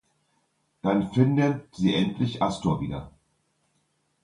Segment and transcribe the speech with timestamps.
[0.81, 3.11] Dann findet sie endlich Astor wieder.